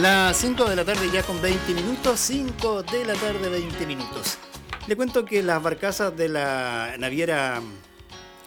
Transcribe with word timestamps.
Las 0.00 0.38
5 0.38 0.64
de 0.64 0.76
la 0.76 0.84
tarde 0.86 1.10
ya 1.12 1.22
con 1.22 1.42
20 1.42 1.74
minutos, 1.74 2.18
5 2.20 2.84
de 2.84 3.04
la 3.04 3.12
tarde 3.12 3.50
20 3.50 3.84
minutos. 3.84 4.38
Le 4.86 4.96
cuento 4.96 5.26
que 5.26 5.42
las 5.42 5.62
barcazas 5.62 6.16
de 6.16 6.30
la 6.30 6.94
naviera, 6.98 7.60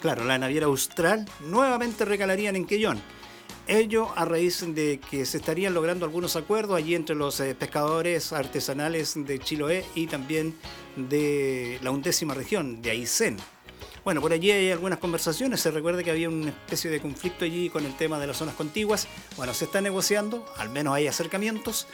claro, 0.01 0.23
la 0.23 0.39
naviera 0.39 0.65
Austral, 0.65 1.29
nuevamente 1.41 2.05
recalarían 2.05 2.55
en 2.55 2.65
Quellón. 2.65 2.99
Ello 3.67 4.07
a 4.15 4.25
raíz 4.25 4.65
de 4.73 4.99
que 4.99 5.27
se 5.27 5.37
estarían 5.37 5.75
logrando 5.75 6.05
algunos 6.05 6.35
acuerdos 6.35 6.75
allí 6.75 6.95
entre 6.95 7.15
los 7.15 7.39
eh, 7.39 7.53
pescadores 7.53 8.33
artesanales 8.33 9.13
de 9.15 9.37
Chiloé 9.37 9.85
y 9.93 10.07
también 10.07 10.55
de 10.95 11.77
la 11.83 11.91
undécima 11.91 12.33
región, 12.33 12.81
de 12.81 12.89
Aysén. 12.89 13.37
Bueno, 14.03 14.19
por 14.19 14.33
allí 14.33 14.51
hay 14.51 14.71
algunas 14.71 14.99
conversaciones. 14.99 15.61
Se 15.61 15.71
recuerda 15.71 16.03
que 16.03 16.11
había 16.11 16.27
una 16.27 16.49
especie 16.49 16.91
de 16.91 16.99
conflicto 16.99 17.45
allí 17.45 17.69
con 17.69 17.85
el 17.85 17.95
tema 17.95 18.19
de 18.19 18.27
las 18.27 18.37
zonas 18.37 18.55
contiguas. 18.55 19.07
Bueno, 19.37 19.53
se 19.53 19.65
está 19.65 19.79
negociando, 19.79 20.45
al 20.57 20.69
menos 20.69 20.93
hay 20.93 21.07
acercamientos. 21.07 21.87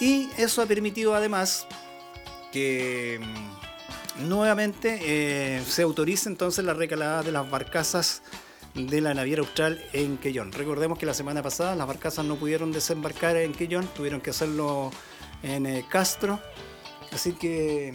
Y 0.00 0.28
eso 0.36 0.62
ha 0.62 0.66
permitido 0.66 1.14
además 1.14 1.66
que 2.52 3.20
mm, 3.20 4.28
nuevamente 4.28 5.00
eh, 5.02 5.62
se 5.66 5.82
autorice 5.82 6.28
entonces 6.28 6.64
la 6.64 6.74
recalada 6.74 7.22
de 7.24 7.32
las 7.32 7.50
barcazas 7.50 8.22
de 8.74 9.00
la 9.00 9.12
naviera 9.14 9.42
austral 9.42 9.84
en 9.92 10.18
Quellón. 10.18 10.52
Recordemos 10.52 10.98
que 10.98 11.06
la 11.06 11.14
semana 11.14 11.42
pasada 11.42 11.74
las 11.74 11.86
barcazas 11.86 12.24
no 12.24 12.36
pudieron 12.36 12.70
desembarcar 12.70 13.36
en 13.36 13.52
Quellón, 13.52 13.88
tuvieron 13.88 14.20
que 14.20 14.30
hacerlo 14.30 14.92
en 15.42 15.66
eh, 15.66 15.84
Castro. 15.88 16.40
Así 17.12 17.32
que 17.32 17.92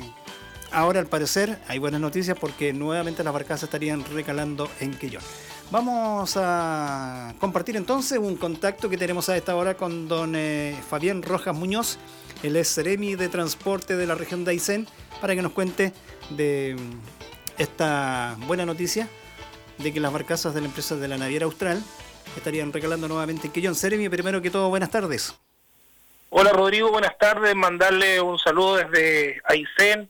Ahora 0.72 1.00
al 1.00 1.08
parecer 1.08 1.58
hay 1.68 1.80
buenas 1.80 2.00
noticias 2.00 2.38
porque 2.40 2.74
nuevamente 2.74 3.24
las 3.24 3.34
barcazas 3.34 3.64
estarían 3.64 4.06
recalando 4.14 4.70
en 4.80 4.94
Quillón. 4.94 5.24
Vamos 5.72 6.36
a 6.38 7.34
compartir 7.40 7.76
entonces 7.76 8.18
un 8.18 8.36
contacto 8.36 8.90
que 8.90 8.98
tenemos 8.98 9.30
a 9.30 9.38
esta 9.38 9.56
hora 9.56 9.76
con 9.76 10.08
don 10.08 10.36
eh, 10.36 10.76
Fabián 10.90 11.22
Rojas 11.22 11.56
Muñoz, 11.56 11.98
el 12.44 12.56
es 12.56 12.68
Seremi 12.68 13.16
de 13.16 13.30
Transporte 13.30 13.96
de 13.96 14.08
la 14.08 14.16
región 14.16 14.46
de 14.46 14.52
Aysén, 14.52 14.88
para 15.22 15.36
que 15.36 15.42
nos 15.42 15.52
cuente 15.52 15.94
de 16.32 16.76
mm, 16.78 17.62
esta 17.62 18.36
buena 18.48 18.66
noticia 18.66 19.08
de 19.78 19.94
que 19.94 20.00
las 20.00 20.12
barcazas 20.12 20.54
de 20.54 20.62
la 20.62 20.68
empresa 20.68 20.96
de 20.96 21.08
la 21.08 21.18
Naviera 21.18 21.46
Austral 21.46 21.82
estarían 22.36 22.74
recalando 22.74 23.08
nuevamente 23.08 23.48
en 23.48 23.54
Quillón. 23.54 23.76
Seremi, 23.76 24.10
primero 24.10 24.42
que 24.42 24.50
todo, 24.50 24.70
buenas 24.70 24.90
tardes. 24.90 25.36
Hola 26.32 26.52
Rodrigo, 26.52 26.92
buenas 26.92 27.18
tardes. 27.18 27.56
Mandarle 27.56 28.22
un 28.22 28.38
saludo 28.38 28.76
desde 28.76 29.42
Aysén, 29.46 30.10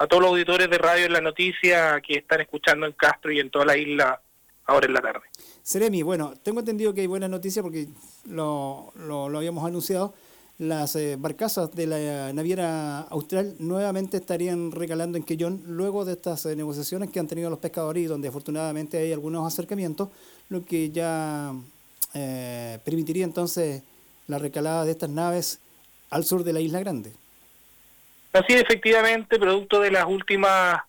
a 0.00 0.06
todos 0.06 0.22
los 0.22 0.30
auditores 0.30 0.70
de 0.70 0.78
Radio 0.78 1.04
en 1.04 1.12
la 1.12 1.20
Noticia 1.20 2.00
que 2.00 2.14
están 2.14 2.40
escuchando 2.40 2.86
en 2.86 2.92
Castro 2.92 3.30
y 3.30 3.38
en 3.38 3.50
toda 3.50 3.66
la 3.66 3.76
isla 3.76 4.18
ahora 4.64 4.86
en 4.86 4.94
la 4.94 5.02
tarde. 5.02 5.20
Seremi, 5.62 6.02
bueno, 6.02 6.32
tengo 6.42 6.60
entendido 6.60 6.94
que 6.94 7.02
hay 7.02 7.06
buena 7.06 7.28
noticia 7.28 7.62
porque 7.62 7.86
lo, 8.24 8.94
lo, 8.96 9.36
habíamos 9.36 9.62
anunciado. 9.62 10.14
Las 10.56 10.96
eh, 10.96 11.16
barcazas 11.18 11.74
de 11.74 11.86
la 11.86 12.32
naviera 12.32 13.00
austral 13.00 13.56
nuevamente 13.58 14.16
estarían 14.16 14.72
recalando 14.72 15.18
en 15.18 15.24
Quellón 15.24 15.62
luego 15.66 16.06
de 16.06 16.12
estas 16.12 16.46
eh, 16.46 16.56
negociaciones 16.56 17.10
que 17.10 17.20
han 17.20 17.28
tenido 17.28 17.50
los 17.50 17.58
pescadores 17.58 18.02
y 18.02 18.06
donde 18.06 18.28
afortunadamente 18.28 18.96
hay 18.96 19.12
algunos 19.12 19.46
acercamientos, 19.46 20.08
lo 20.48 20.64
que 20.64 20.90
ya 20.90 21.52
eh, 22.14 22.78
permitiría 22.86 23.24
entonces 23.24 23.82
la 24.28 24.38
recalada 24.38 24.86
de 24.86 24.92
estas 24.92 25.10
naves 25.10 25.60
al 26.08 26.24
sur 26.24 26.42
de 26.42 26.54
la 26.54 26.60
Isla 26.60 26.80
Grande. 26.80 27.19
Así 28.32 28.54
efectivamente, 28.54 29.38
producto 29.38 29.80
de 29.80 29.90
las 29.90 30.04
últimas 30.04 30.80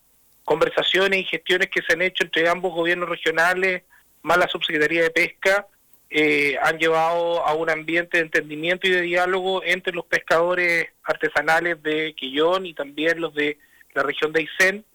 conversaciones 0.44 1.22
y 1.22 1.24
gestiones 1.24 1.70
que 1.70 1.82
se 1.82 1.94
han 1.94 2.02
hecho 2.02 2.24
entre 2.24 2.48
ambos 2.48 2.74
gobiernos 2.74 3.10
regionales, 3.10 3.84
más 4.22 4.38
la 4.38 4.48
Subsecretaría 4.48 5.04
de 5.04 5.12
Pesca, 5.12 5.68
eh, 6.10 6.58
han 6.62 6.78
llevado 6.78 7.46
a 7.46 7.54
un 7.54 7.70
ambiente 7.70 8.18
de 8.18 8.24
entendimiento 8.24 8.86
y 8.86 8.92
de 8.92 9.02
diálogo 9.02 9.64
entre 9.64 9.94
los 9.94 10.06
pescadores 10.06 10.90
artesanales 11.04 11.82
de 11.82 12.14
Quillón 12.16 12.66
y 12.66 12.74
también 12.74 13.22
los 13.22 13.34
de 13.34 13.58
la 13.94 14.04
región 14.04 14.34
de 14.34 14.42
Aysén 14.42 14.86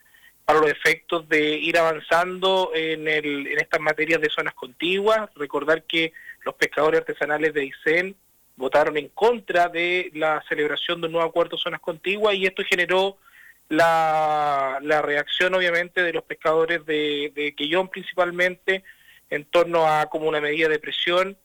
para 0.44 0.60
los 0.60 0.70
efectos 0.70 1.28
de 1.28 1.56
ir 1.56 1.78
avanzando 1.78 2.70
en, 2.74 3.08
el, 3.08 3.46
en 3.46 3.58
estas 3.58 3.80
materias 3.80 4.20
de 4.20 4.30
zonas 4.30 4.54
contiguas. 4.54 5.28
Recordar 5.34 5.82
que 5.84 6.12
los 6.44 6.54
pescadores 6.54 7.00
artesanales 7.00 7.54
de 7.54 7.62
Aysén 7.62 8.16
votaron 8.56 8.96
en 8.96 9.08
contra 9.08 9.68
de 9.68 10.10
la 10.14 10.42
celebración 10.48 11.00
de 11.00 11.06
un 11.06 11.12
nuevo 11.12 11.28
acuerdo 11.28 11.56
de 11.56 11.62
zonas 11.62 11.80
contiguas 11.80 12.34
y 12.34 12.46
esto 12.46 12.62
generó 12.64 13.18
la, 13.68 14.78
reacción 15.02 15.54
obviamente 15.54 16.02
de 16.02 16.12
los 16.12 16.24
pescadores 16.24 16.84
de, 16.86 17.32
de 17.34 17.54
Quillón 17.54 17.88
principalmente 17.88 18.82
en 19.30 19.44
torno 19.44 19.86
a 19.86 20.06
como 20.06 20.28
una 20.28 20.40
medida 20.40 20.68
de 20.68 20.78
presión 20.78 21.36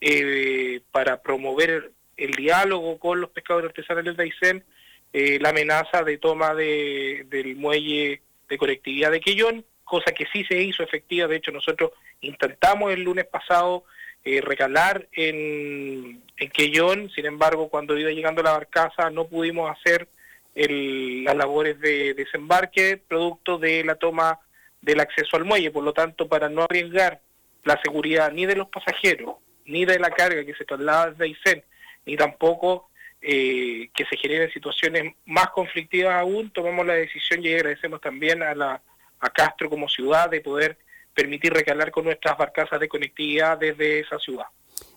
eh, 0.00 0.80
para 0.92 1.20
promover 1.22 1.90
el 2.16 2.32
diálogo 2.32 2.98
con 2.98 3.20
los 3.20 3.30
pescadores 3.30 3.70
artesanales 3.70 4.16
de 4.16 4.22
Aysén, 4.24 4.64
eh, 5.12 5.38
la 5.40 5.50
amenaza 5.50 6.04
de 6.04 6.18
toma 6.18 6.54
de, 6.54 7.26
del 7.28 7.56
muelle 7.56 8.22
de 8.48 8.58
conectividad 8.58 9.10
de 9.10 9.20
Quillón, 9.20 9.64
cosa 9.84 10.12
que 10.12 10.26
sí 10.32 10.44
se 10.44 10.60
hizo 10.60 10.82
efectiva, 10.82 11.26
de 11.26 11.36
hecho 11.36 11.50
nosotros 11.50 11.92
intentamos 12.20 12.92
el 12.92 13.02
lunes 13.02 13.26
pasado 13.26 13.84
eh, 14.30 14.42
recalar 14.42 15.08
en, 15.12 16.22
en 16.36 16.50
Quellón, 16.50 17.10
sin 17.14 17.24
embargo, 17.24 17.70
cuando 17.70 17.96
iba 17.96 18.10
llegando 18.10 18.42
la 18.42 18.52
barcaza 18.52 19.08
no 19.08 19.26
pudimos 19.26 19.70
hacer 19.70 20.06
las 20.54 21.36
labores 21.36 21.80
de 21.80 22.12
desembarque 22.14 22.96
producto 22.96 23.58
de 23.58 23.84
la 23.84 23.94
toma 23.94 24.38
del 24.82 25.00
acceso 25.00 25.36
al 25.36 25.46
muelle, 25.46 25.70
por 25.70 25.82
lo 25.82 25.94
tanto, 25.94 26.28
para 26.28 26.50
no 26.50 26.64
arriesgar 26.64 27.20
la 27.64 27.80
seguridad 27.82 28.30
ni 28.32 28.44
de 28.44 28.56
los 28.56 28.68
pasajeros, 28.68 29.36
ni 29.64 29.86
de 29.86 29.98
la 29.98 30.10
carga 30.10 30.44
que 30.44 30.54
se 30.54 30.66
traslada 30.66 31.12
desde 31.12 31.24
Aysén, 31.24 31.64
ni 32.04 32.16
tampoco 32.16 32.90
eh, 33.22 33.88
que 33.94 34.04
se 34.04 34.16
generen 34.18 34.52
situaciones 34.52 35.14
más 35.24 35.48
conflictivas 35.50 36.20
aún, 36.20 36.50
tomamos 36.50 36.84
la 36.84 36.94
decisión 36.94 37.42
y 37.42 37.54
agradecemos 37.54 38.02
también 38.02 38.42
a, 38.42 38.54
la, 38.54 38.82
a 39.20 39.30
Castro 39.30 39.70
como 39.70 39.88
ciudad 39.88 40.28
de 40.28 40.42
poder 40.42 40.76
permitir 41.18 41.52
recalar 41.52 41.90
con 41.90 42.04
nuestras 42.04 42.38
barcazas 42.38 42.78
de 42.78 42.86
conectividad 42.86 43.58
desde 43.58 43.98
esa 43.98 44.20
ciudad. 44.20 44.46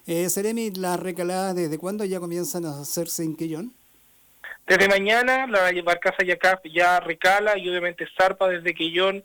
Eh, 0.05 0.29
Seremi, 0.29 0.69
¿las 0.69 0.99
recaladas 0.99 1.55
desde 1.55 1.79
cuándo 1.79 2.05
ya 2.05 2.19
comienzan 2.19 2.63
a 2.65 2.79
hacerse 2.79 3.23
en 3.23 3.35
Quillón? 3.35 3.73
Desde 4.67 4.87
mañana 4.87 5.47
la 5.47 5.71
barcaza 5.81 6.23
Yacap 6.23 6.63
ya 6.67 6.99
recala 6.99 7.57
y 7.57 7.67
obviamente 7.67 8.07
zarpa 8.15 8.47
desde 8.49 8.75
Quillón 8.75 9.23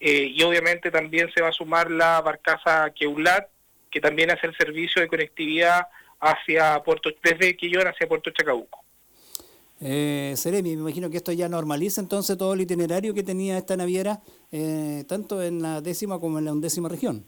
eh, 0.00 0.32
y 0.34 0.42
obviamente 0.42 0.90
también 0.90 1.30
se 1.32 1.40
va 1.40 1.50
a 1.50 1.52
sumar 1.52 1.88
la 1.92 2.20
barcaza 2.20 2.90
Queulat 2.90 3.46
que 3.88 4.00
también 4.00 4.32
hace 4.32 4.48
el 4.48 4.56
servicio 4.56 5.00
de 5.00 5.06
conectividad 5.06 5.86
hacia 6.18 6.82
Puerto 6.82 7.10
desde 7.22 7.56
Quillón 7.56 7.86
hacia 7.86 8.08
Puerto 8.08 8.32
Chacabuco. 8.32 8.81
Eh, 9.84 10.34
me 10.62 10.68
imagino 10.68 11.10
que 11.10 11.16
esto 11.16 11.32
ya 11.32 11.48
normaliza 11.48 12.00
entonces 12.00 12.38
todo 12.38 12.54
el 12.54 12.60
itinerario 12.60 13.14
que 13.14 13.24
tenía 13.24 13.58
esta 13.58 13.76
naviera, 13.76 14.20
eh, 14.52 15.04
tanto 15.08 15.42
en 15.42 15.60
la 15.60 15.80
décima 15.80 16.20
como 16.20 16.38
en 16.38 16.44
la 16.44 16.52
undécima 16.52 16.88
región. 16.88 17.26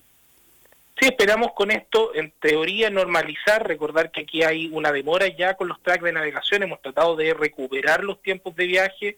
Sí, 1.00 1.06
esperamos 1.06 1.52
con 1.56 1.72
esto, 1.72 2.14
en 2.14 2.32
teoría, 2.40 2.90
normalizar, 2.90 3.66
recordar 3.66 4.12
que 4.12 4.20
aquí 4.20 4.44
hay 4.44 4.68
una 4.72 4.92
demora 4.92 5.26
ya 5.26 5.54
con 5.54 5.66
los 5.66 5.82
tracks 5.82 6.04
de 6.04 6.12
navegación, 6.12 6.62
hemos 6.62 6.80
tratado 6.80 7.16
de 7.16 7.34
recuperar 7.34 8.04
los 8.04 8.22
tiempos 8.22 8.54
de 8.54 8.66
viaje, 8.66 9.16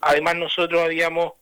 además 0.00 0.34
nosotros 0.34 0.82
habíamos 0.82 1.34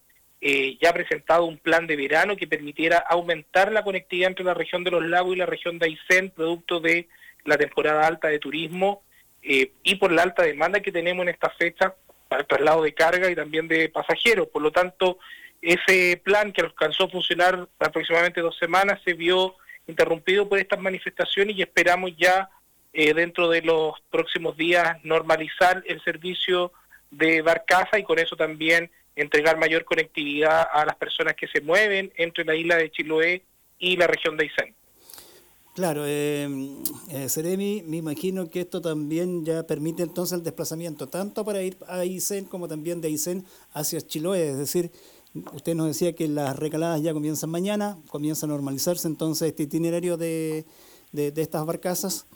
eh, 0.43 0.77
ya 0.83 0.93
presentado 0.93 1.47
un 1.47 1.57
plan 1.57 1.87
de 1.87 1.97
verano 1.97 2.37
que 2.37 2.47
permitiera 2.47 2.99
aumentar 2.99 3.73
la 3.73 3.83
conectividad 3.83 4.29
entre 4.29 4.45
la 4.45 4.53
región 4.53 4.85
de 4.85 4.91
los 4.91 5.07
lagos 5.07 5.35
y 5.35 5.39
la 5.39 5.47
región 5.47 5.79
de 5.79 5.87
Aysén, 5.87 6.29
producto 6.29 6.81
de 6.81 7.09
la 7.47 7.57
temporada 7.57 8.07
alta 8.07 8.29
de 8.29 8.39
turismo, 8.39 9.03
eh, 9.43 9.73
y 9.83 9.95
por 9.97 10.13
la 10.13 10.23
alta 10.23 10.43
demanda 10.43 10.81
que 10.81 10.93
tenemos 10.93 11.23
en 11.23 11.31
esta 11.31 11.51
fecha 11.51 11.95
para 12.29 12.43
el 12.43 12.49
traslado 12.49 12.83
de 12.83 12.95
carga 12.95 13.31
y 13.31 13.35
también 13.35 13.69
de 13.69 13.89
pasajeros. 13.89 14.49
Por 14.49 14.63
lo 14.63 14.71
tanto, 14.71 15.19
ese 15.61 16.21
plan 16.23 16.53
que 16.53 16.63
alcanzó 16.63 17.05
a 17.05 17.11
funcionar 17.11 17.69
aproximadamente 17.79 18.41
dos 18.41 18.57
semanas 18.59 19.01
se 19.05 19.15
vio 19.15 19.57
interrumpido 19.87 20.49
por 20.49 20.59
estas 20.59 20.81
manifestaciones 20.81 21.57
y 21.57 21.63
esperamos 21.63 22.13
ya 22.17 22.49
eh, 22.93 23.15
dentro 23.15 23.49
de 23.49 23.63
los 23.63 23.95
próximos 24.11 24.57
días 24.57 24.99
normalizar 25.05 25.83
el 25.87 26.03
servicio 26.03 26.73
de 27.11 27.43
barcaza 27.43 27.99
y 27.99 28.05
con 28.05 28.19
eso 28.19 28.37
también 28.37 28.91
entregar 29.17 29.59
mayor 29.59 29.85
conectividad 29.85 30.69
a 30.73 30.85
las 30.85 30.97
personas 30.97 31.35
que 31.35 31.49
se 31.49 31.61
mueven 31.61 32.13
entre 32.17 32.45
la 32.45 32.55
isla 32.55 32.77
de 32.77 32.91
Chiloé 32.91 33.43
y 33.79 33.97
la 33.97 34.07
región 34.07 34.37
de 34.37 34.45
Aysén. 34.45 34.75
Claro, 35.81 36.03
eh, 36.05 36.47
eh, 37.09 37.83
me 37.87 37.97
imagino 37.97 38.51
que 38.51 38.61
esto 38.61 38.83
también 38.83 39.47
ya 39.47 39.67
permite 39.67 40.03
entonces 40.03 40.37
el 40.37 40.45
desplazamiento, 40.45 41.07
tanto 41.07 41.43
para 41.43 41.63
ir 41.63 41.79
a 41.89 42.01
Aysén 42.01 42.45
como 42.45 42.69
también 42.69 43.01
de 43.01 43.09
Aysén 43.09 43.47
hacia 43.73 44.03
Chiloé. 44.03 44.51
Es 44.51 44.59
decir, 44.59 44.91
usted 45.55 45.75
nos 45.75 45.87
decía 45.87 46.13
que 46.15 46.29
las 46.29 46.55
recaladas 46.59 47.01
ya 47.01 47.15
comienzan 47.15 47.49
mañana, 47.49 47.97
comienza 48.11 48.45
a 48.45 48.51
normalizarse 48.51 49.09
entonces 49.09 49.49
este 49.49 49.63
itinerario 49.63 50.19
de, 50.19 50.67
de, 51.13 51.33
estas 51.35 51.65
barcazas 51.65 52.27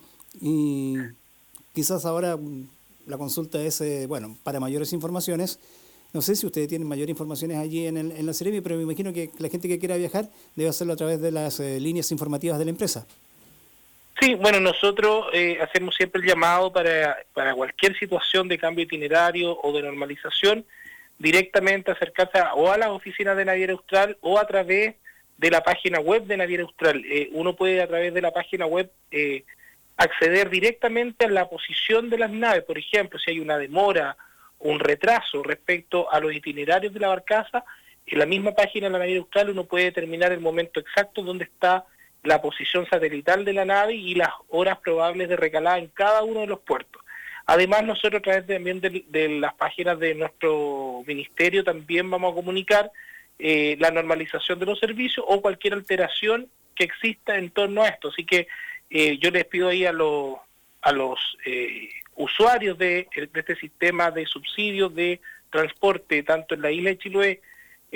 y 0.41 0.95
quizás 1.75 2.07
ahora 2.07 2.39
la 3.07 3.19
consulta 3.19 3.63
es, 3.63 3.79
eh, 3.83 4.07
bueno, 4.07 4.39
para 4.43 4.59
mayores 4.59 4.95
informaciones. 4.95 5.59
No 6.15 6.23
sé 6.23 6.35
si 6.35 6.47
ustedes 6.47 6.67
tienen 6.67 6.89
mayores 6.89 7.11
informaciones 7.11 7.59
allí 7.59 7.85
en, 7.85 7.99
el, 7.99 8.11
en 8.13 8.25
la 8.25 8.33
Seremi, 8.33 8.63
pero 8.63 8.79
me 8.79 8.85
imagino 8.85 9.13
que 9.13 9.31
la 9.37 9.51
gente 9.51 9.69
que 9.69 9.79
quiera 9.79 9.99
viajar 9.99 10.31
debe 10.57 10.71
hacerlo 10.71 10.95
a 10.95 10.97
través 10.97 11.21
de 11.21 11.31
las 11.31 11.61
eh, 11.61 11.79
líneas 11.79 12.11
informativas 12.11 12.59
de 12.59 12.65
la 12.65 12.71
empresa. 12.71 13.07
Sí, 14.21 14.35
bueno, 14.35 14.61
nosotros 14.61 15.27
eh, 15.33 15.59
hacemos 15.61 15.97
siempre 15.97 16.21
el 16.21 16.29
llamado 16.29 16.73
para, 16.73 17.19
para 17.33 17.55
cualquier 17.55 17.99
situación 17.99 18.47
de 18.49 18.59
cambio 18.59 18.85
itinerario 18.85 19.59
o 19.61 19.73
de 19.73 19.83
normalización, 19.83 20.65
directamente 21.19 21.91
acercarse 21.91 22.39
o 22.55 22.71
a 22.71 22.79
las 22.79 22.91
oficinas 22.91 23.37
de 23.37 23.45
Naviera 23.45 23.73
Austral 23.73 24.17
o 24.21 24.39
a 24.39 24.47
través 24.47 24.95
de 25.37 25.51
la 25.51 25.63
página 25.63 25.99
web 25.99 26.25
de 26.25 26.37
Naviera 26.37 26.63
Austral. 26.63 27.05
Eh, 27.07 27.29
uno 27.33 27.57
puede 27.57 27.83
a 27.83 27.89
través 27.89 28.15
de 28.15 28.23
la 28.23 28.31
página 28.31 28.67
web 28.67 28.91
eh, 29.11 29.45
acceder 29.97 30.49
directamente 30.49 31.25
a 31.25 31.31
la 31.31 31.49
posición 31.49 32.09
de 32.09 32.19
las 32.19 32.31
naves, 32.31 32.63
por 32.65 32.79
ejemplo, 32.79 33.19
si 33.19 33.33
hay 33.33 33.41
una 33.41 33.59
demora, 33.59 34.17
un 34.61 34.79
retraso 34.79 35.43
respecto 35.43 36.11
a 36.13 36.21
los 36.21 36.33
itinerarios 36.33 36.95
de 36.95 37.01
la 37.01 37.09
barcaza, 37.09 37.65
en 38.07 38.19
la 38.19 38.27
misma 38.27 38.53
página 38.53 38.87
de 38.87 38.93
la 38.93 38.99
Naviera 39.01 39.21
Austral 39.21 39.51
uno 39.51 39.65
puede 39.65 39.87
determinar 39.87 40.31
el 40.31 40.41
momento 40.41 40.79
exacto 40.79 41.23
donde 41.23 41.45
está 41.45 41.85
la 42.25 42.41
posición 42.41 42.87
satelital 42.87 43.45
de 43.45 43.53
la 43.53 43.65
nave 43.65 43.95
y 43.95 44.15
las 44.15 44.31
horas 44.49 44.79
probables 44.79 45.29
de 45.29 45.37
recalada 45.37 45.79
en 45.79 45.89
cada 45.89 46.23
uno 46.23 46.41
de 46.41 46.47
los 46.47 46.61
puertos. 46.61 47.03
Además, 47.47 47.85
nosotros 47.85 48.21
a 48.21 48.23
través 48.23 48.47
también 48.47 48.81
de, 48.81 49.29
las 49.39 49.55
páginas 49.55 49.99
de 49.99 50.15
nuestro 50.15 51.03
ministerio 51.07 51.63
también 51.63 52.11
vamos 52.11 52.33
a 52.33 52.35
comunicar 52.35 52.91
eh, 53.39 53.77
la 53.79 53.91
normalización 53.91 54.59
de 54.59 54.67
los 54.67 54.79
servicios 54.79 55.25
o 55.29 55.43
cualquier 55.43 55.75
alteración 55.75 56.49
que 56.75 56.85
exista 56.85 57.37
en 57.37 57.51
torno 57.51 57.83
a 57.83 57.89
esto. 57.89 58.09
Así 58.09 58.25
que 58.25 58.49
eh, 58.89 59.19
yo 59.19 59.31
les 59.31 59.45
pido 59.45 59.69
ahí 59.69 59.85
a, 59.85 59.93
los 59.93 60.37
a 60.81 60.93
los 60.93 61.19
eh, 61.45 61.91
usuarios 62.17 62.79
de, 62.79 63.09
este 63.13 63.57
sistema 63.57 64.11
de 64.11 64.25
subsidios 64.25 64.95
de 64.95 65.21
transporte, 65.51 66.23
tanto 66.23 66.55
en 66.55 66.63
la 66.63 66.71
isla 66.71 66.91
de 66.91 66.99
Chiloé 66.99 67.41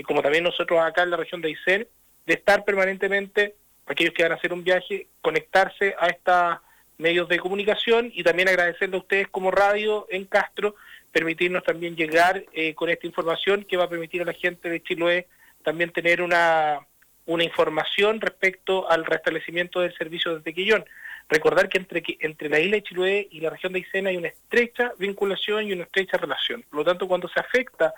como 0.04 0.22
también 0.22 0.44
nosotros 0.44 0.78
acá 0.80 1.02
en 1.02 1.10
la 1.10 1.16
región 1.16 1.40
de 1.40 1.48
Aysén, 1.48 1.88
de 2.24 2.34
estar 2.34 2.64
permanentemente 2.64 3.54
aquellos 3.92 4.14
que 4.14 4.22
van 4.22 4.32
a 4.32 4.36
hacer 4.36 4.52
un 4.52 4.64
viaje, 4.64 5.08
conectarse 5.20 5.94
a 5.98 6.08
estos 6.08 6.58
medios 6.98 7.28
de 7.28 7.38
comunicación 7.38 8.10
y 8.12 8.22
también 8.22 8.48
agradecerle 8.48 8.96
a 8.96 9.00
ustedes 9.00 9.28
como 9.28 9.50
radio 9.50 10.06
en 10.10 10.24
Castro, 10.24 10.74
permitirnos 11.12 11.62
también 11.62 11.96
llegar 11.96 12.44
eh, 12.52 12.74
con 12.74 12.90
esta 12.90 13.06
información 13.06 13.64
que 13.64 13.76
va 13.76 13.84
a 13.84 13.88
permitir 13.88 14.22
a 14.22 14.24
la 14.24 14.32
gente 14.32 14.68
de 14.68 14.82
Chiloé 14.82 15.26
también 15.62 15.90
tener 15.90 16.22
una, 16.22 16.80
una 17.26 17.44
información 17.44 18.20
respecto 18.20 18.90
al 18.90 19.04
restablecimiento 19.04 19.80
del 19.80 19.94
servicio 19.96 20.34
de 20.34 20.40
Tequillón. 20.40 20.84
Recordar 21.28 21.68
que 21.68 21.78
entre, 21.78 22.02
entre 22.20 22.48
la 22.48 22.58
isla 22.58 22.76
de 22.76 22.82
Chiloé 22.82 23.28
y 23.30 23.40
la 23.40 23.50
región 23.50 23.72
de 23.72 23.80
Aysén 23.80 24.06
hay 24.06 24.16
una 24.16 24.28
estrecha 24.28 24.92
vinculación 24.98 25.66
y 25.66 25.72
una 25.72 25.84
estrecha 25.84 26.16
relación. 26.16 26.62
Por 26.62 26.78
lo 26.78 26.84
tanto, 26.84 27.06
cuando 27.06 27.28
se 27.28 27.38
afecta 27.38 27.92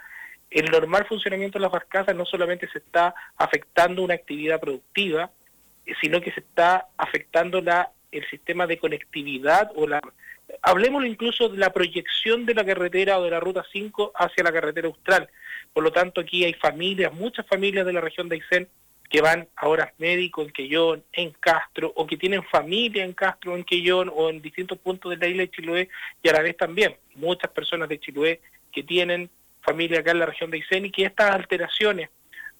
el 0.50 0.68
normal 0.68 1.06
funcionamiento 1.06 1.58
de 1.58 1.62
las 1.62 1.70
barcazas, 1.70 2.16
no 2.16 2.26
solamente 2.26 2.68
se 2.68 2.78
está 2.78 3.14
afectando 3.36 4.02
una 4.02 4.14
actividad 4.14 4.58
productiva, 4.58 5.30
sino 6.00 6.20
que 6.20 6.32
se 6.32 6.40
está 6.40 6.88
afectando 6.96 7.60
la, 7.60 7.90
el 8.12 8.28
sistema 8.28 8.66
de 8.66 8.78
conectividad 8.78 9.70
o 9.74 9.86
la... 9.86 10.00
Hablemos 10.62 11.04
incluso 11.04 11.48
de 11.48 11.58
la 11.58 11.72
proyección 11.72 12.44
de 12.44 12.54
la 12.54 12.64
carretera 12.64 13.18
o 13.18 13.24
de 13.24 13.30
la 13.30 13.40
ruta 13.40 13.64
5 13.72 14.12
hacia 14.16 14.42
la 14.42 14.52
carretera 14.52 14.88
austral. 14.88 15.28
Por 15.72 15.84
lo 15.84 15.92
tanto, 15.92 16.20
aquí 16.20 16.44
hay 16.44 16.54
familias, 16.54 17.12
muchas 17.12 17.46
familias 17.46 17.86
de 17.86 17.92
la 17.92 18.00
región 18.00 18.28
de 18.28 18.36
Aysén 18.36 18.68
que 19.08 19.20
van 19.20 19.48
a 19.56 19.66
horas 19.66 19.92
médicos 19.98 20.46
en 20.46 20.52
Quellón, 20.52 21.04
en 21.12 21.32
Castro, 21.32 21.92
o 21.96 22.06
que 22.06 22.16
tienen 22.16 22.44
familia 22.44 23.04
en 23.04 23.12
Castro, 23.12 23.56
en 23.56 23.64
Quellón, 23.64 24.10
o 24.14 24.30
en 24.30 24.40
distintos 24.40 24.78
puntos 24.78 25.10
de 25.10 25.16
la 25.16 25.26
isla 25.26 25.42
de 25.42 25.50
Chiloé, 25.50 25.88
y 26.22 26.28
a 26.28 26.32
la 26.32 26.42
vez 26.42 26.56
también 26.56 26.96
muchas 27.16 27.50
personas 27.50 27.88
de 27.88 27.98
Chiloé 27.98 28.40
que 28.72 28.84
tienen 28.84 29.28
familia 29.62 29.98
acá 29.98 30.12
en 30.12 30.20
la 30.20 30.26
región 30.26 30.50
de 30.50 30.58
Aysén 30.58 30.86
y 30.86 30.92
que 30.92 31.04
estas 31.04 31.32
alteraciones 31.32 32.08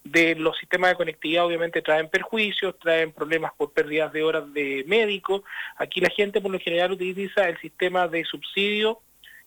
de 0.05 0.35
los 0.35 0.57
sistemas 0.59 0.91
de 0.91 0.97
conectividad 0.97 1.45
obviamente 1.45 1.83
traen 1.83 2.09
perjuicios, 2.09 2.79
traen 2.79 3.13
problemas 3.13 3.53
por 3.57 3.73
pérdidas 3.73 4.13
de 4.13 4.23
horas 4.23 4.53
de 4.53 4.85
médico. 4.87 5.45
Aquí 5.77 6.01
la 6.01 6.11
gente 6.11 6.41
por 6.41 6.51
lo 6.51 6.59
general 6.59 6.93
utiliza 6.93 7.49
el 7.49 7.59
sistema 7.61 8.09
de 8.09 8.25
subsidio 8.25 9.01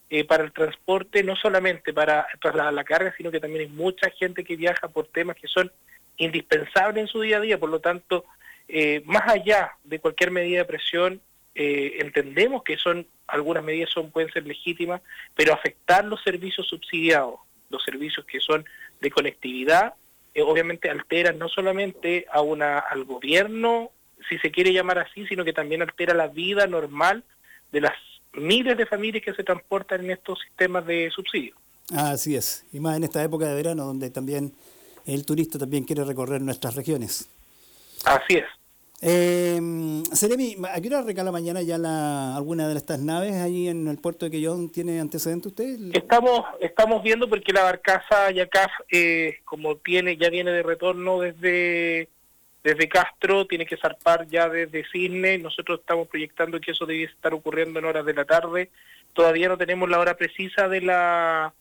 eh, 0.10 0.24
para 0.26 0.44
el 0.44 0.52
transporte, 0.52 1.24
no 1.24 1.36
solamente 1.36 1.92
para 1.92 2.28
trasladar 2.40 2.74
la 2.74 2.84
carga, 2.84 3.14
sino 3.18 3.32
que 3.32 3.40
también 3.40 3.62
hay 3.62 3.76
mucha 3.76 4.10
gente 4.12 4.44
que 4.44 4.56
viaja 4.56 4.88
por 4.88 5.08
temas 5.08 5.36
que 5.38 5.48
son 5.48 5.72
indispensables 6.18 7.02
en 7.02 7.08
su 7.08 7.22
día 7.22 7.38
a 7.38 7.42
día. 7.42 7.60
Por 7.60 7.70
lo 7.70 7.80
tanto, 7.80 8.26
eh, 8.68 9.02
más 9.06 9.28
allá 9.28 9.72
de 9.84 10.00
cualquier 10.00 10.30
medida 10.30 10.60
de 10.60 10.66
presión, 10.66 11.22
eh, 11.56 11.98
entendemos 12.00 12.64
que 12.64 12.78
son 12.78 13.08
algunas 13.28 13.64
medidas 13.64 13.90
son 13.90 14.12
pueden 14.12 14.32
ser 14.32 14.46
legítimas, 14.46 15.02
pero 15.36 15.54
afectar 15.54 16.06
los 16.06 16.22
servicios 16.22 16.68
subsidiados, 16.68 17.40
los 17.70 17.84
servicios 17.84 18.26
que 18.26 18.40
son 18.40 18.66
de 19.02 19.10
conectividad, 19.10 19.96
eh, 20.34 20.42
obviamente 20.42 20.90
alteran 20.90 21.38
no 21.38 21.48
solamente 21.50 22.26
a 22.32 22.42
una, 22.42 22.80
al 22.80 23.06
gobierno, 23.06 23.92
si 24.30 24.38
se 24.40 24.52
quiere 24.52 24.74
llamar 24.74 25.00
así, 25.00 25.26
sino 25.28 25.44
que 25.44 25.54
también 25.54 25.82
altera 25.82 26.14
la 26.14 26.28
vida 26.28 26.68
normal 26.68 27.24
de 27.72 27.82
las 27.82 27.94
miles 28.34 28.78
de 28.78 28.86
familias 28.86 29.24
que 29.24 29.34
se 29.34 29.44
transportan 29.44 30.06
en 30.06 30.12
estos 30.12 30.40
sistemas 30.40 30.86
de 30.86 31.12
subsidio. 31.12 31.56
Así 31.94 32.36
es, 32.36 32.66
y 32.72 32.80
más 32.80 32.98
en 32.98 33.04
esta 33.04 33.24
época 33.24 33.48
de 33.48 33.56
verano 33.56 33.84
donde 33.86 34.10
también 34.10 34.54
el 35.06 35.26
turista 35.26 35.60
también 35.60 35.84
quiere 35.84 36.04
recorrer 36.04 36.42
nuestras 36.42 36.76
regiones. 36.76 37.30
Así 38.06 38.36
es. 38.36 38.46
Eh, 39.06 39.60
Seremi, 40.14 40.56
¿a 40.72 40.80
qué 40.80 40.88
hora 40.88 41.02
recala 41.02 41.30
mañana 41.30 41.62
ya 41.62 41.78
la, 41.78 42.38
alguna 42.38 42.70
de 42.70 42.78
estas 42.78 43.00
naves 43.00 43.34
ahí 43.34 43.68
en 43.68 43.90
el 43.90 43.98
puerto 43.98 44.24
de 44.24 44.32
Quellón? 44.32 44.70
¿Tiene 44.70 45.02
antecedente 45.02 45.50
usted? 45.50 45.78
Estamos 45.92 46.46
estamos 46.62 47.04
viendo 47.04 47.28
porque 47.28 47.52
la 47.52 47.64
barcaza 47.64 48.32
Yacaf, 48.32 48.72
eh, 48.90 49.40
como 49.44 49.76
tiene 49.76 50.16
ya 50.16 50.30
viene 50.30 50.52
de 50.52 50.64
retorno 50.64 51.20
desde 51.20 52.08
desde 52.64 52.88
Castro, 52.88 53.46
tiene 53.46 53.66
que 53.66 53.76
zarpar 53.76 54.26
ya 54.30 54.48
desde 54.48 54.86
Cisne. 54.90 55.38
Nosotros 55.38 55.82
estamos 55.82 56.08
proyectando 56.08 56.62
que 56.62 56.72
eso 56.72 56.86
debe 56.86 57.04
estar 57.04 57.34
ocurriendo 57.34 57.80
en 57.80 57.86
horas 57.86 58.06
de 58.06 58.14
la 58.14 58.24
tarde. 58.24 58.70
Todavía 59.12 59.50
no 59.50 59.58
tenemos 59.58 59.90
la 59.90 60.00
hora 60.00 60.16
precisa 60.16 60.70
de 60.70 60.80
la 60.80 61.54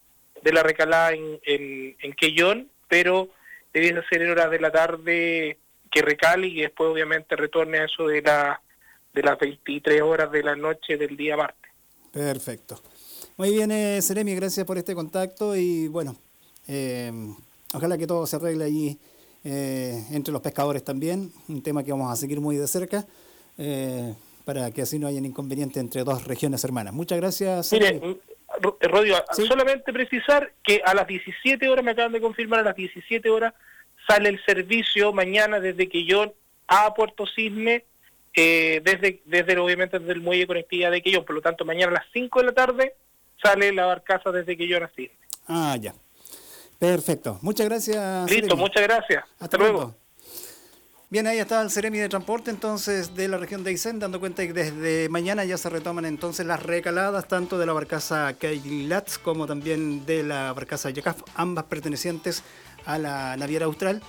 de 0.44 0.52
la 0.52 0.62
recalada 0.62 1.10
en, 1.10 1.40
en, 1.44 1.96
en 1.98 2.12
Quellón, 2.12 2.68
pero 2.86 3.30
debe 3.72 4.00
ser 4.08 4.22
en 4.22 4.30
horas 4.30 4.50
de 4.52 4.60
la 4.60 4.70
tarde 4.70 5.58
que 5.92 6.02
recale 6.02 6.48
y 6.48 6.62
después 6.62 6.90
obviamente 6.90 7.36
retorne 7.36 7.78
a 7.78 7.84
eso 7.84 8.06
de, 8.06 8.22
la, 8.22 8.60
de 9.12 9.22
las 9.22 9.38
23 9.38 10.02
horas 10.02 10.32
de 10.32 10.42
la 10.42 10.56
noche 10.56 10.96
del 10.96 11.16
día 11.16 11.36
martes. 11.36 11.70
Perfecto. 12.12 12.80
Muy 13.36 13.50
bien, 13.50 13.70
eh, 13.70 14.00
Seremi, 14.02 14.34
gracias 14.34 14.66
por 14.66 14.78
este 14.78 14.94
contacto 14.94 15.54
y 15.54 15.88
bueno, 15.88 16.16
eh, 16.66 17.12
ojalá 17.74 17.96
que 17.96 18.06
todo 18.06 18.26
se 18.26 18.36
arregle 18.36 18.64
allí 18.64 18.98
eh, 19.44 20.04
entre 20.10 20.32
los 20.32 20.42
pescadores 20.42 20.84
también, 20.84 21.30
un 21.48 21.62
tema 21.62 21.82
que 21.84 21.92
vamos 21.92 22.12
a 22.12 22.16
seguir 22.16 22.40
muy 22.40 22.56
de 22.56 22.66
cerca. 22.66 23.06
Eh, 23.58 24.14
para 24.44 24.70
que 24.70 24.82
así 24.82 24.98
no 24.98 25.06
haya 25.06 25.18
inconveniente 25.18 25.80
entre 25.80 26.04
dos 26.04 26.24
regiones 26.24 26.64
hermanas. 26.64 26.92
Muchas 26.92 27.18
gracias. 27.18 27.72
Mire, 27.72 28.00
Rodio, 28.80 29.16
solamente 29.32 29.92
precisar 29.92 30.52
que 30.62 30.80
a 30.84 30.94
las 30.94 31.06
17 31.06 31.68
horas, 31.68 31.84
me 31.84 31.92
acaban 31.92 32.12
de 32.12 32.20
confirmar, 32.20 32.60
a 32.60 32.64
las 32.64 32.76
17 32.76 33.28
horas 33.30 33.54
sale 34.06 34.28
el 34.28 34.44
servicio 34.44 35.12
mañana 35.12 35.60
desde 35.60 35.88
Quillón 35.88 36.32
a 36.66 36.92
Puerto 36.94 37.24
Cisne, 37.26 37.84
eh, 38.34 38.80
desde, 38.84 39.20
desde 39.24 39.58
obviamente 39.58 39.98
desde 39.98 40.12
el 40.12 40.20
muelle 40.20 40.42
de 40.42 40.46
conectividad 40.46 40.90
de 40.90 41.02
Quillón. 41.02 41.24
Por 41.24 41.34
lo 41.34 41.42
tanto, 41.42 41.64
mañana 41.64 41.90
a 41.92 41.94
las 42.00 42.06
5 42.12 42.40
de 42.40 42.46
la 42.46 42.52
tarde 42.52 42.94
sale 43.42 43.72
la 43.72 43.86
barcaza 43.86 44.30
desde 44.30 44.56
Quillón 44.56 44.84
a 44.84 44.88
Cisne. 44.88 45.16
Ah, 45.48 45.76
ya. 45.80 45.94
Perfecto. 46.78 47.38
Muchas 47.42 47.68
gracias. 47.68 48.30
Listo, 48.30 48.56
muchas 48.56 48.82
gracias. 48.82 49.24
Hasta, 49.38 49.56
luego. 49.56 49.94
Bien, 51.12 51.26
ahí 51.26 51.38
está 51.38 51.60
el 51.60 51.70
Ceremi 51.70 51.98
de 51.98 52.08
Transporte 52.08 52.50
entonces 52.50 53.14
de 53.14 53.28
la 53.28 53.36
región 53.36 53.62
de 53.62 53.68
Aysén, 53.68 53.98
dando 53.98 54.18
cuenta 54.18 54.46
que 54.46 54.54
desde 54.54 55.10
mañana 55.10 55.44
ya 55.44 55.58
se 55.58 55.68
retoman 55.68 56.06
entonces 56.06 56.46
las 56.46 56.62
recaladas 56.62 57.28
tanto 57.28 57.58
de 57.58 57.66
la 57.66 57.74
barcaza 57.74 58.32
Kailatz 58.38 59.18
como 59.18 59.46
también 59.46 60.06
de 60.06 60.22
la 60.22 60.54
barcaza 60.54 60.88
Yacaf, 60.88 61.20
ambas 61.34 61.64
pertenecientes 61.64 62.42
a 62.71 62.71
la 62.86 63.36
naviera 63.36 63.66
austral 63.66 64.02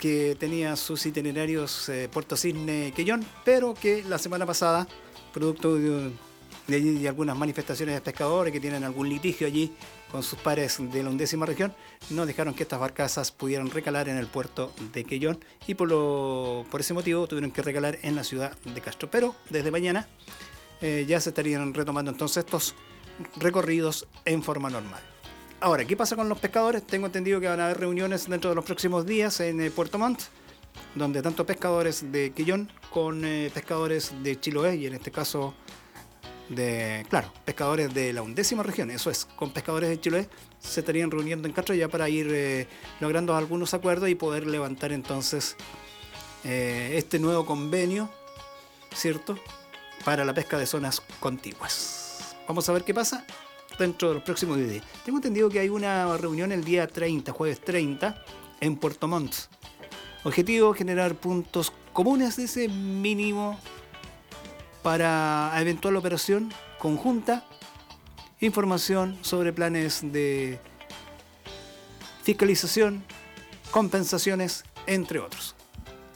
que 0.00 0.36
tenía 0.38 0.76
sus 0.76 1.04
itinerarios 1.06 1.88
eh, 1.88 2.08
Puerto 2.12 2.36
Cisne 2.36 2.92
Quellón, 2.94 3.24
pero 3.44 3.74
que 3.74 4.04
la 4.04 4.18
semana 4.18 4.46
pasada, 4.46 4.86
producto 5.32 5.76
de, 5.76 6.12
de, 6.66 7.08
algunas 7.08 7.36
manifestaciones 7.36 7.94
de 7.94 8.00
pescadores 8.00 8.52
que 8.52 8.60
tienen 8.60 8.84
algún 8.84 9.08
litigio 9.08 9.46
allí 9.46 9.72
con 10.10 10.22
sus 10.22 10.38
pares 10.38 10.78
de 10.78 11.02
la 11.02 11.10
undécima 11.10 11.46
región, 11.46 11.74
no 12.10 12.26
dejaron 12.26 12.54
que 12.54 12.62
estas 12.62 12.80
barcazas 12.80 13.32
pudieran 13.32 13.70
recalar 13.70 14.08
en 14.08 14.16
el 14.16 14.26
puerto 14.26 14.72
de 14.92 15.04
Quellón 15.04 15.38
y 15.66 15.74
por, 15.74 15.88
lo, 15.88 16.64
por 16.70 16.80
ese 16.80 16.94
motivo 16.94 17.26
tuvieron 17.26 17.50
que 17.50 17.62
recalar 17.62 17.98
en 18.02 18.14
la 18.16 18.24
ciudad 18.24 18.56
de 18.58 18.80
Castro. 18.80 19.10
Pero 19.10 19.34
desde 19.50 19.70
mañana 19.70 20.08
eh, 20.80 21.04
ya 21.08 21.20
se 21.20 21.30
estarían 21.30 21.74
retomando 21.74 22.10
entonces 22.10 22.44
estos 22.44 22.74
recorridos 23.38 24.06
en 24.24 24.42
forma 24.42 24.70
normal. 24.70 25.02
Ahora, 25.58 25.86
¿qué 25.86 25.96
pasa 25.96 26.16
con 26.16 26.28
los 26.28 26.38
pescadores? 26.38 26.86
Tengo 26.86 27.06
entendido 27.06 27.40
que 27.40 27.48
van 27.48 27.60
a 27.60 27.64
haber 27.64 27.80
reuniones 27.80 28.28
dentro 28.28 28.50
de 28.50 28.56
los 28.56 28.64
próximos 28.64 29.06
días 29.06 29.40
en 29.40 29.58
eh, 29.62 29.70
Puerto 29.70 29.98
Montt, 29.98 30.20
donde 30.94 31.22
tanto 31.22 31.46
pescadores 31.46 32.12
de 32.12 32.30
Quillón 32.32 32.70
con 32.90 33.24
eh, 33.24 33.50
pescadores 33.54 34.12
de 34.22 34.38
Chiloé, 34.38 34.76
y 34.76 34.86
en 34.86 34.92
este 34.92 35.10
caso 35.10 35.54
de, 36.50 37.06
claro, 37.08 37.32
pescadores 37.46 37.94
de 37.94 38.12
la 38.12 38.20
undécima 38.20 38.62
región, 38.62 38.90
eso 38.90 39.10
es, 39.10 39.24
con 39.24 39.50
pescadores 39.50 39.88
de 39.88 39.98
Chiloé, 39.98 40.28
se 40.58 40.80
estarían 40.80 41.10
reuniendo 41.10 41.48
en 41.48 41.54
Castro 41.54 41.74
ya 41.74 41.88
para 41.88 42.06
ir 42.10 42.28
eh, 42.30 42.68
logrando 43.00 43.34
algunos 43.34 43.72
acuerdos 43.72 44.10
y 44.10 44.14
poder 44.14 44.46
levantar 44.46 44.92
entonces 44.92 45.56
este 46.44 47.18
nuevo 47.18 47.44
convenio, 47.44 48.08
¿cierto? 48.94 49.36
para 50.04 50.24
la 50.24 50.32
pesca 50.32 50.56
de 50.58 50.66
zonas 50.66 51.02
contiguas. 51.18 52.36
Vamos 52.46 52.68
a 52.68 52.72
ver 52.72 52.84
qué 52.84 52.94
pasa 52.94 53.26
dentro 53.78 54.08
de 54.08 54.14
los 54.14 54.22
próximos 54.22 54.58
días. 54.58 54.84
Tengo 55.04 55.18
entendido 55.18 55.48
que 55.48 55.60
hay 55.60 55.68
una 55.68 56.16
reunión 56.16 56.52
el 56.52 56.64
día 56.64 56.86
30, 56.86 57.32
jueves 57.32 57.60
30, 57.60 58.22
en 58.60 58.76
Puerto 58.76 59.08
Montt. 59.08 59.34
Objetivo, 60.24 60.74
generar 60.74 61.14
puntos 61.14 61.72
comunes 61.92 62.38
ese 62.38 62.68
mínimo 62.68 63.58
para 64.82 65.52
eventual 65.56 65.96
operación 65.96 66.52
conjunta, 66.78 67.44
información 68.40 69.18
sobre 69.22 69.52
planes 69.52 70.00
de 70.02 70.60
fiscalización, 72.22 73.04
compensaciones, 73.70 74.64
entre 74.86 75.18
otros. 75.18 75.54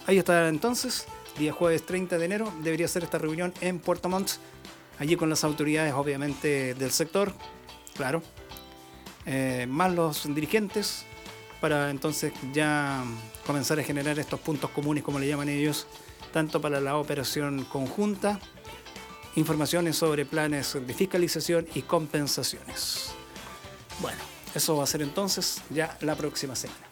Ahí 0.06 0.18
está 0.18 0.48
entonces, 0.48 1.06
día 1.38 1.52
jueves 1.52 1.86
30 1.86 2.18
de 2.18 2.24
enero, 2.24 2.52
debería 2.62 2.88
ser 2.88 3.04
esta 3.04 3.18
reunión 3.18 3.52
en 3.60 3.78
Puerto 3.78 4.08
Montt, 4.08 4.32
allí 5.00 5.16
con 5.16 5.28
las 5.28 5.42
autoridades 5.42 5.94
obviamente 5.94 6.74
del 6.74 6.92
sector, 6.92 7.32
claro, 7.96 8.22
eh, 9.26 9.66
más 9.68 9.92
los 9.92 10.32
dirigentes, 10.32 11.04
para 11.60 11.90
entonces 11.90 12.32
ya 12.52 13.02
comenzar 13.46 13.80
a 13.80 13.82
generar 13.82 14.18
estos 14.18 14.38
puntos 14.40 14.70
comunes, 14.70 15.02
como 15.02 15.18
le 15.18 15.26
llaman 15.26 15.48
ellos, 15.48 15.86
tanto 16.32 16.60
para 16.60 16.80
la 16.80 16.96
operación 16.96 17.64
conjunta, 17.64 18.38
informaciones 19.36 19.96
sobre 19.96 20.26
planes 20.26 20.74
de 20.74 20.94
fiscalización 20.94 21.66
y 21.74 21.82
compensaciones. 21.82 23.12
Bueno, 24.00 24.20
eso 24.54 24.76
va 24.76 24.84
a 24.84 24.86
ser 24.86 25.02
entonces 25.02 25.62
ya 25.70 25.96
la 26.02 26.14
próxima 26.14 26.54
semana. 26.54 26.89